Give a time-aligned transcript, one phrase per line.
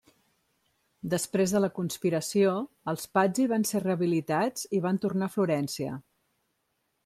[1.13, 2.55] Després de la conspiració,
[2.93, 6.03] els Pazzi van ser rehabilitats i van tornar a Florència.